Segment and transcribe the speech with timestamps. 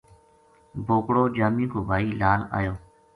[0.87, 2.73] بوکڑو جامی کو بھائی لال آیو۔